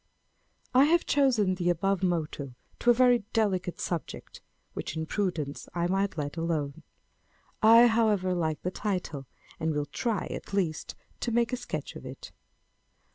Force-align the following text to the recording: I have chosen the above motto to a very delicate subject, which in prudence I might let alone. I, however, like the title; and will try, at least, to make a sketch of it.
I 0.73 0.85
have 0.85 1.05
chosen 1.05 1.53
the 1.53 1.69
above 1.69 2.01
motto 2.01 2.55
to 2.79 2.89
a 2.89 2.93
very 2.95 3.19
delicate 3.33 3.79
subject, 3.79 4.41
which 4.73 4.97
in 4.97 5.05
prudence 5.05 5.69
I 5.75 5.85
might 5.85 6.17
let 6.17 6.37
alone. 6.37 6.81
I, 7.61 7.85
however, 7.85 8.33
like 8.33 8.63
the 8.63 8.71
title; 8.71 9.27
and 9.59 9.75
will 9.75 9.85
try, 9.85 10.25
at 10.31 10.53
least, 10.55 10.95
to 11.19 11.31
make 11.31 11.53
a 11.53 11.55
sketch 11.55 11.95
of 11.95 12.03
it. 12.07 12.31